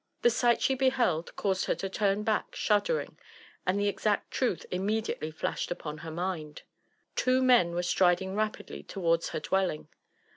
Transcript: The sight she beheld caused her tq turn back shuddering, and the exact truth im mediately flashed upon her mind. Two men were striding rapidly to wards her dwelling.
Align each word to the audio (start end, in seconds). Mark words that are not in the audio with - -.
The 0.23 0.31
sight 0.31 0.63
she 0.63 0.73
beheld 0.73 1.35
caused 1.35 1.65
her 1.65 1.75
tq 1.75 1.93
turn 1.93 2.23
back 2.23 2.55
shuddering, 2.55 3.19
and 3.67 3.79
the 3.79 3.87
exact 3.87 4.31
truth 4.31 4.65
im 4.71 4.83
mediately 4.87 5.29
flashed 5.29 5.69
upon 5.69 5.99
her 5.99 6.09
mind. 6.09 6.63
Two 7.15 7.39
men 7.43 7.75
were 7.75 7.83
striding 7.83 8.33
rapidly 8.33 8.81
to 8.81 8.99
wards 8.99 9.29
her 9.29 9.39
dwelling. 9.39 9.89